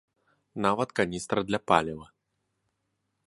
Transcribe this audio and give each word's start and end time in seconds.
Нават 0.65 0.89
каністра 0.99 1.39
для 1.51 1.59
паліва. 1.71 2.07